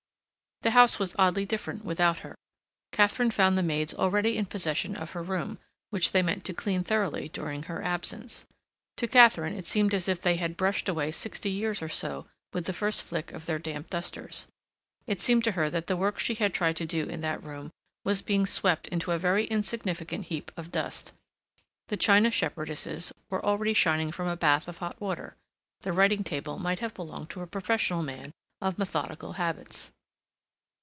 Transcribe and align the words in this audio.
The 0.63 0.75
house 0.77 0.99
was 0.99 1.15
oddly 1.17 1.43
different 1.43 1.83
without 1.83 2.19
her. 2.19 2.35
Katharine 2.91 3.31
found 3.31 3.57
the 3.57 3.63
maids 3.63 3.95
already 3.95 4.37
in 4.37 4.45
possession 4.45 4.95
of 4.95 5.09
her 5.13 5.23
room, 5.23 5.57
which 5.89 6.11
they 6.11 6.21
meant 6.21 6.45
to 6.45 6.53
clean 6.53 6.83
thoroughly 6.83 7.29
during 7.29 7.63
her 7.63 7.81
absence. 7.81 8.45
To 8.97 9.07
Katharine 9.07 9.55
it 9.57 9.65
seemed 9.65 9.91
as 9.95 10.07
if 10.07 10.21
they 10.21 10.35
had 10.35 10.57
brushed 10.57 10.87
away 10.87 11.09
sixty 11.13 11.49
years 11.49 11.81
or 11.81 11.89
so 11.89 12.27
with 12.53 12.65
the 12.67 12.73
first 12.73 13.01
flick 13.01 13.31
of 13.31 13.47
their 13.47 13.57
damp 13.57 13.89
dusters. 13.89 14.45
It 15.07 15.19
seemed 15.19 15.43
to 15.45 15.53
her 15.53 15.67
that 15.71 15.87
the 15.87 15.97
work 15.97 16.19
she 16.19 16.35
had 16.35 16.53
tried 16.53 16.75
to 16.75 16.85
do 16.85 17.05
in 17.09 17.21
that 17.21 17.41
room 17.41 17.71
was 18.05 18.21
being 18.21 18.45
swept 18.45 18.87
into 18.89 19.09
a 19.13 19.17
very 19.17 19.45
insignificant 19.47 20.25
heap 20.25 20.51
of 20.55 20.71
dust. 20.71 21.11
The 21.87 21.97
china 21.97 22.29
shepherdesses 22.29 23.11
were 23.31 23.43
already 23.43 23.73
shining 23.73 24.11
from 24.11 24.27
a 24.27 24.37
bath 24.37 24.67
of 24.67 24.77
hot 24.77 25.01
water. 25.01 25.35
The 25.81 25.91
writing 25.91 26.23
table 26.23 26.59
might 26.59 26.79
have 26.81 26.93
belonged 26.93 27.31
to 27.31 27.41
a 27.41 27.47
professional 27.47 28.03
man 28.03 28.31
of 28.61 28.77
methodical 28.77 29.33
habits. 29.33 29.89